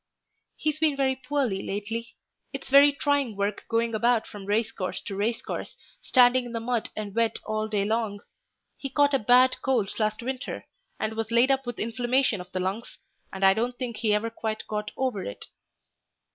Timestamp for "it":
15.23-15.45